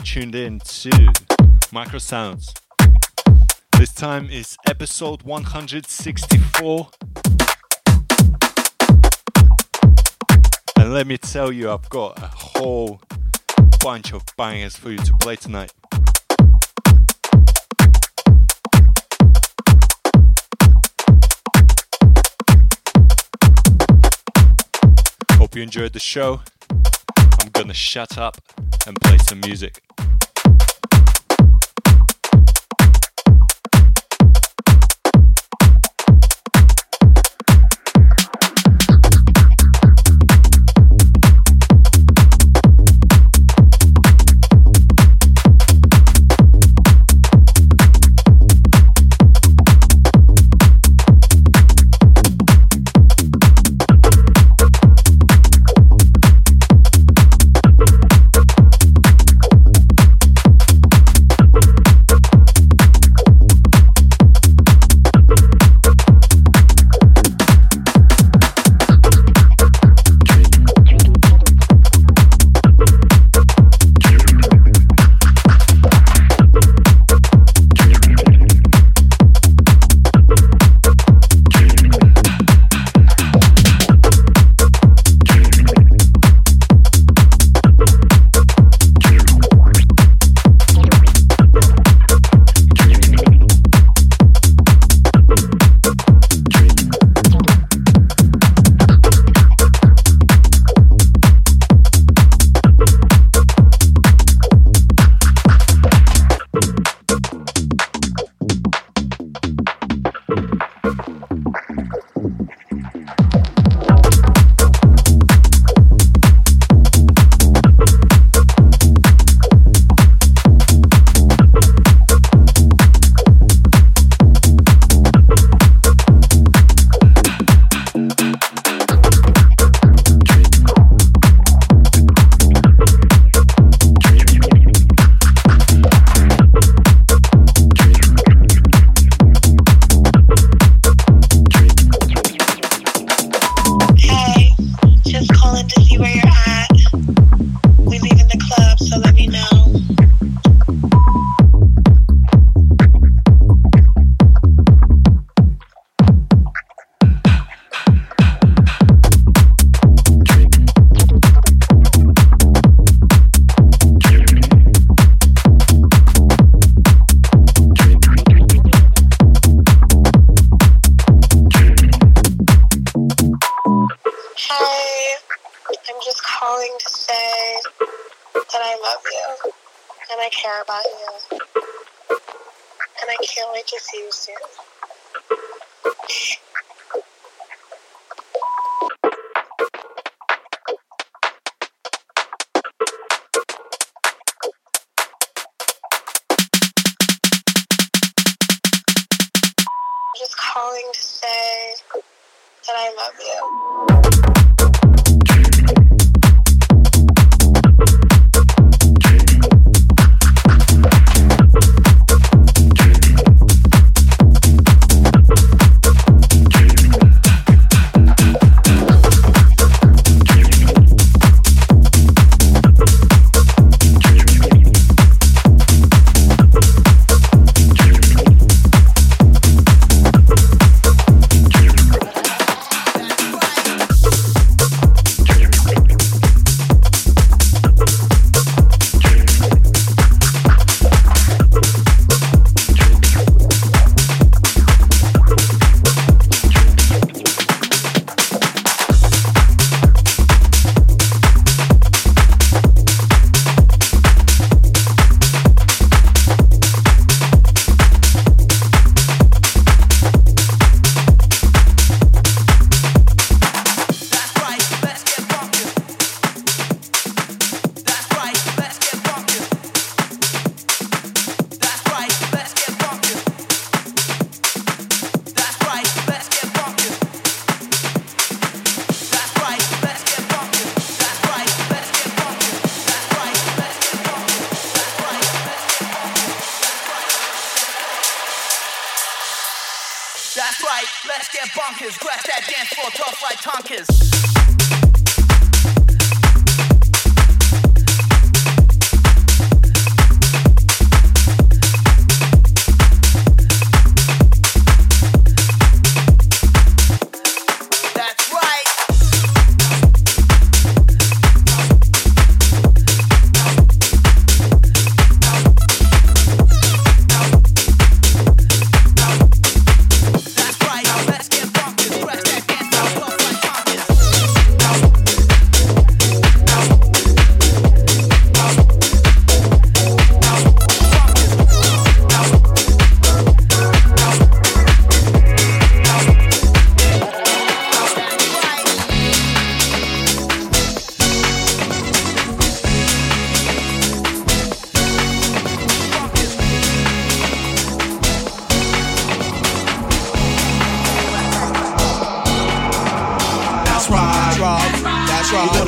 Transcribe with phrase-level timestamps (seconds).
[0.00, 1.12] you tuned in to
[1.72, 2.54] Micro Sounds.
[3.78, 6.88] This time is episode 164.
[10.78, 13.00] And let me tell you, I've got a whole
[13.80, 15.72] bunch of bangers for you to play tonight.
[25.32, 26.40] Hope you enjoyed the show.
[26.70, 28.36] I'm gonna shut up
[28.86, 29.82] and play some music.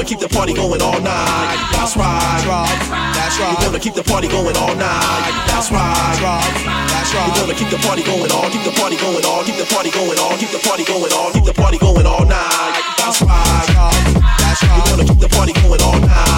[0.02, 1.62] Gonna keep the party going all night.
[1.70, 2.42] That's right.
[3.14, 3.54] That's right.
[3.54, 5.46] We're gonna keep the party going all night.
[5.46, 6.18] That's right.
[6.18, 7.30] That's right.
[7.30, 9.92] We're gonna keep the party going all, keep the party going all, keep the party
[9.92, 12.82] going all, keep the party going all, keep the party going all night.
[12.98, 14.10] That's right.
[14.42, 14.74] That's right.
[14.74, 16.31] We're gonna keep the party going all night.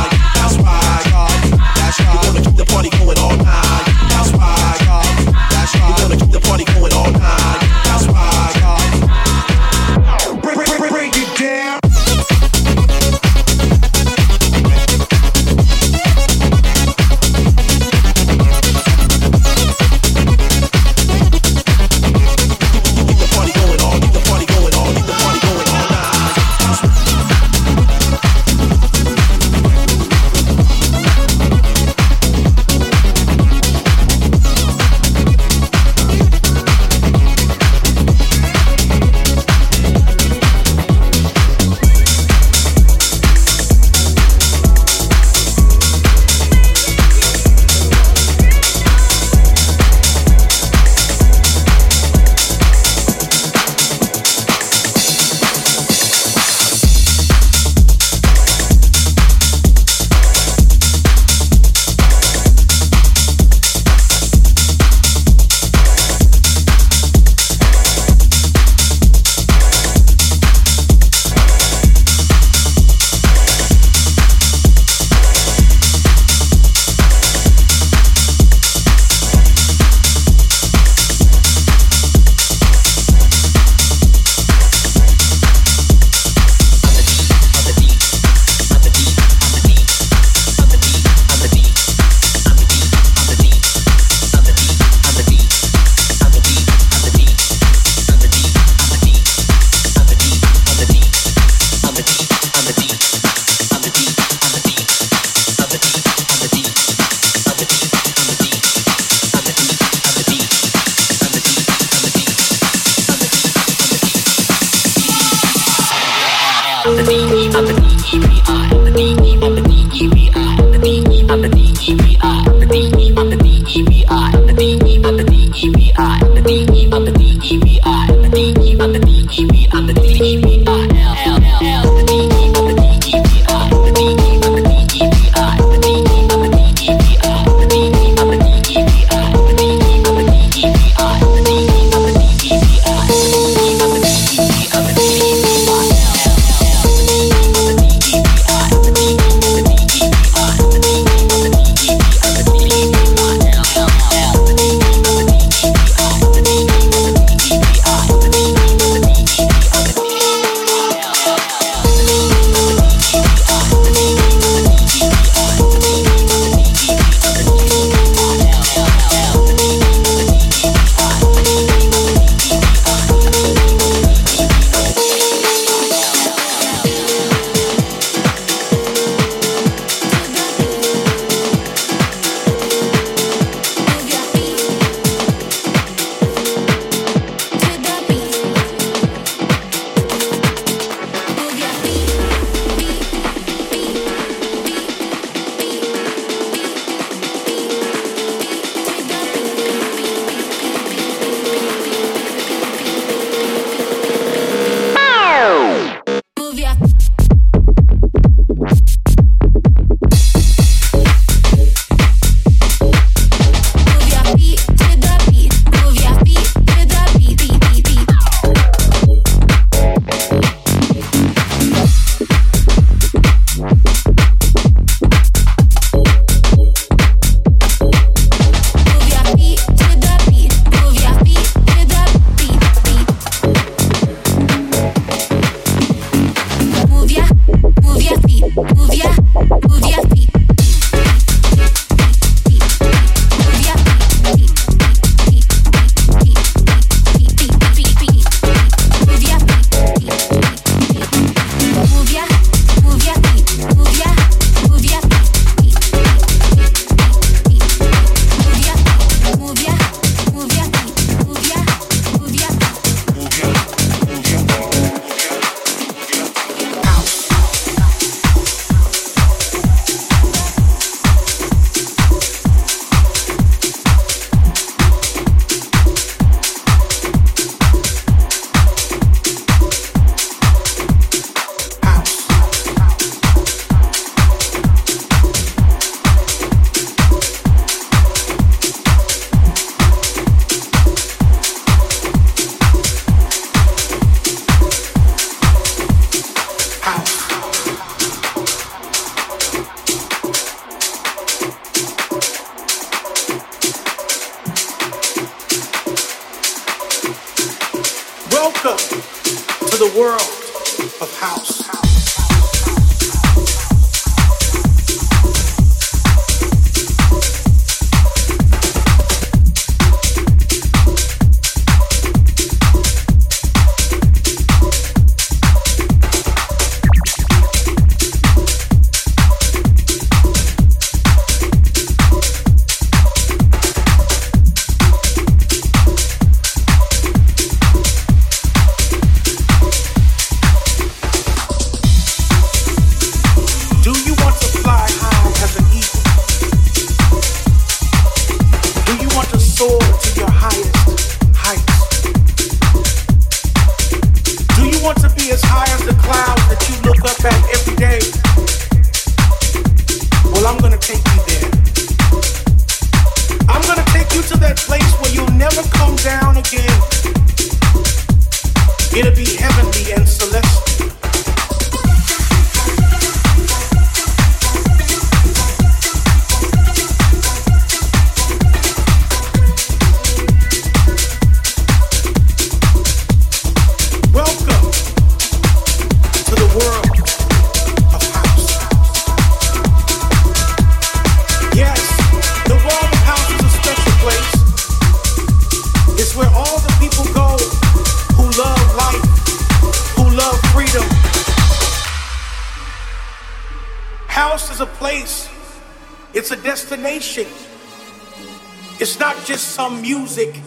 [409.84, 410.40] Music,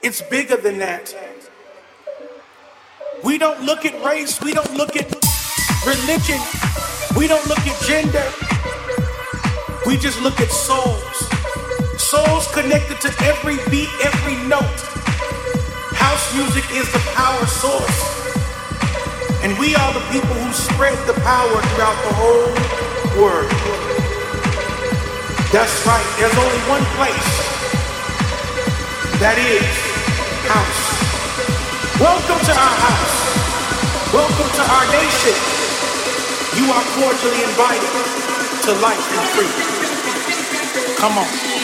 [0.00, 1.12] it's bigger than that.
[3.24, 5.10] We don't look at race, we don't look at
[5.84, 6.38] religion,
[7.18, 8.22] we don't look at gender,
[9.88, 11.16] we just look at souls.
[11.98, 14.80] Souls connected to every beat, every note.
[15.98, 18.00] House music is the power source.
[19.42, 22.54] And we are the people who spread the power throughout the whole
[23.18, 23.50] world.
[25.50, 27.61] That's right, there's only one place
[29.22, 29.62] that is
[30.50, 30.82] house.
[32.02, 33.18] Welcome to our house.
[34.10, 35.38] Welcome to our nation.
[36.58, 37.86] You are cordially invited
[38.66, 40.96] to life and freedom.
[40.98, 41.61] Come on.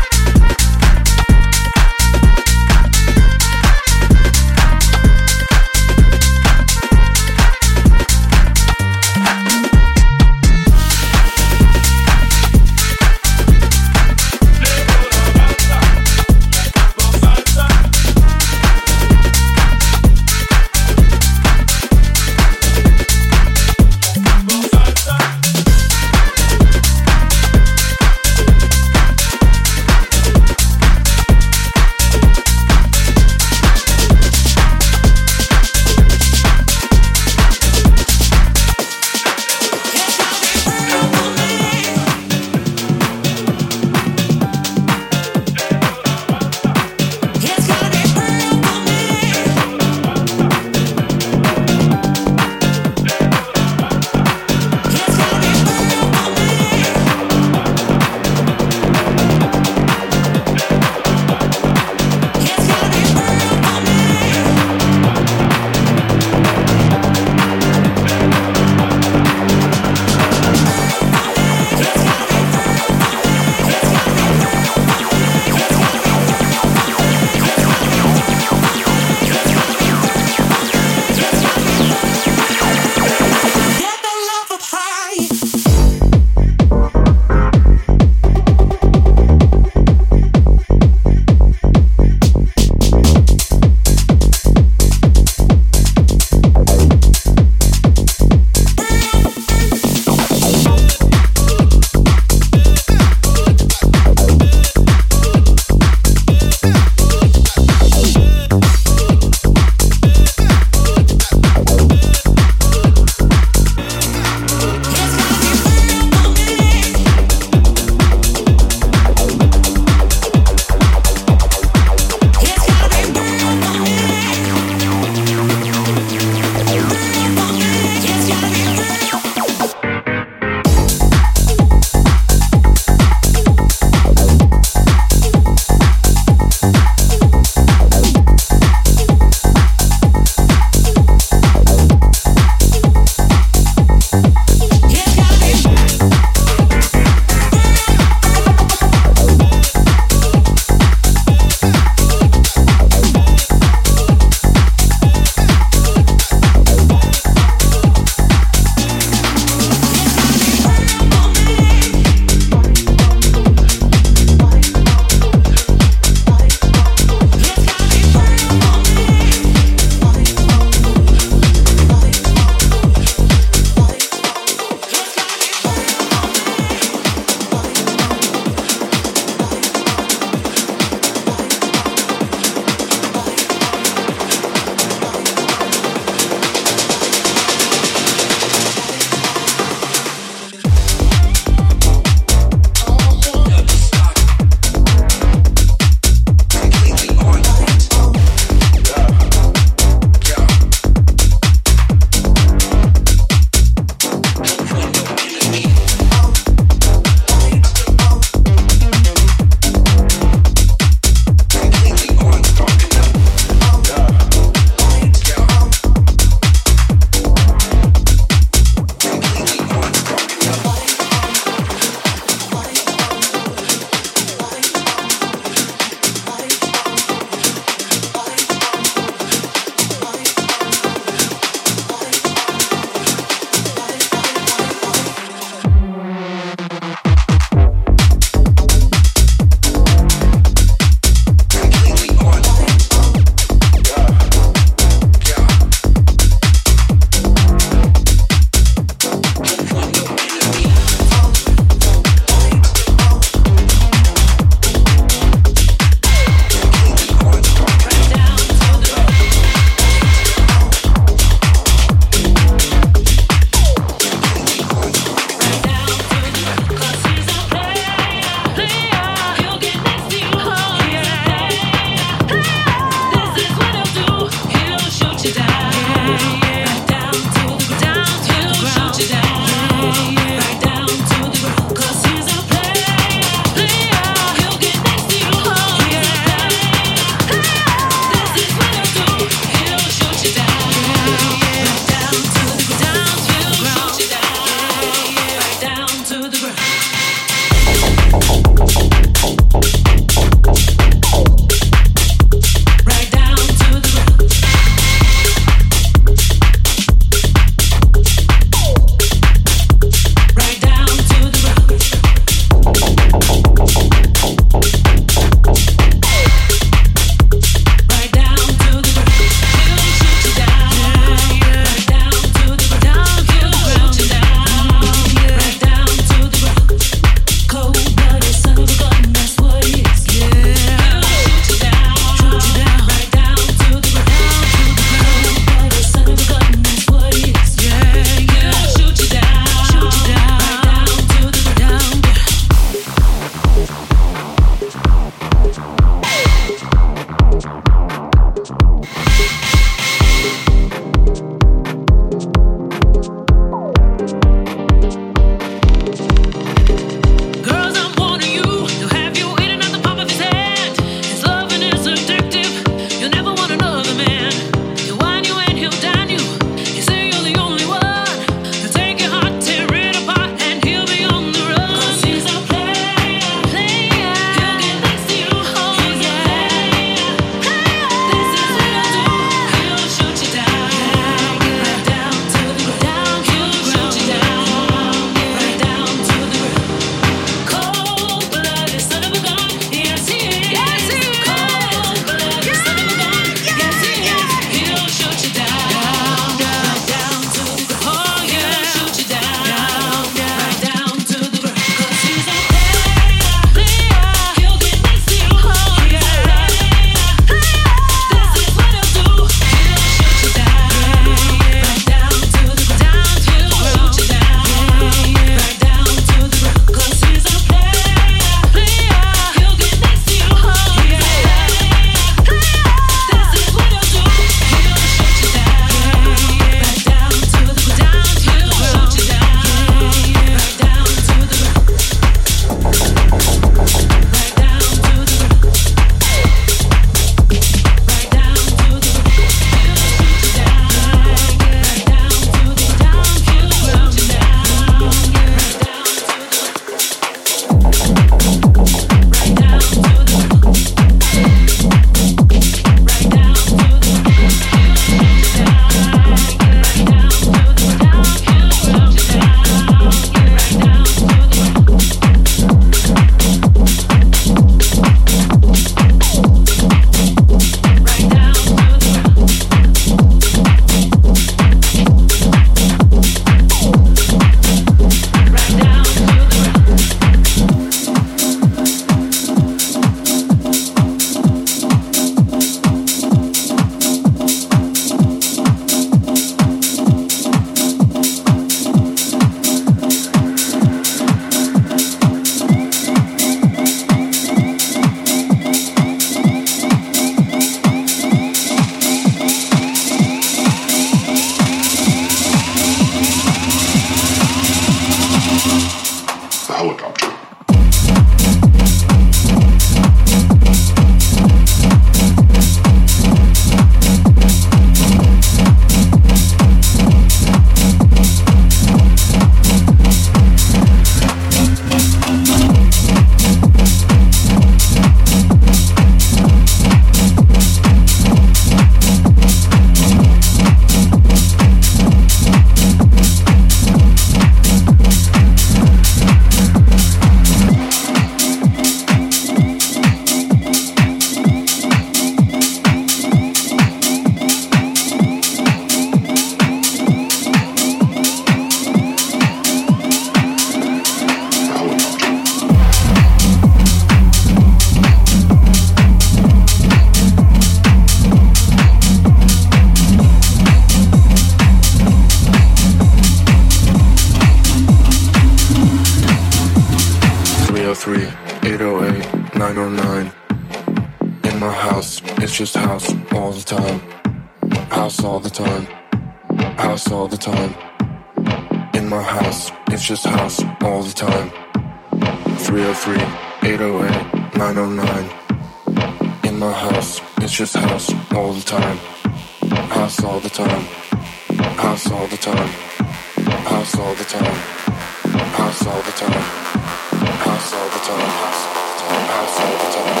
[599.31, 600.00] say to me.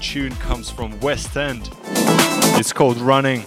[0.00, 1.70] Tune comes from West End.
[2.56, 3.44] It's called Running.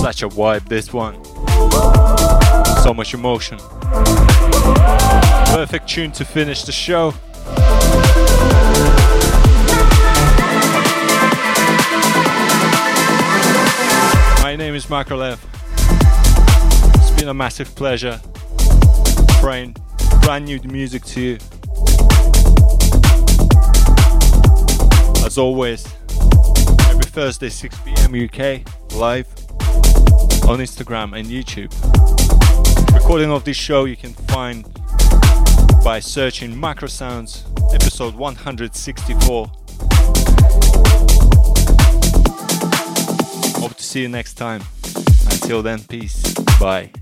[0.00, 1.24] Such a vibe, this one.
[2.82, 3.58] So much emotion.
[5.46, 7.14] Perfect tune to finish the show.
[14.62, 15.44] Name is Marko Lev.
[16.94, 18.20] It's been a massive pleasure
[19.40, 19.74] playing
[20.20, 21.34] brand new music to you.
[25.26, 25.84] As always,
[26.88, 28.62] every Thursday 6 pm UK,
[28.94, 29.26] live
[30.46, 31.72] on Instagram and YouTube.
[32.94, 34.64] Recording of this show you can find
[35.82, 39.61] by searching Macro Sounds, episode 164.
[43.92, 44.62] See you next time.
[45.30, 46.22] Until then, peace.
[46.58, 47.01] Bye.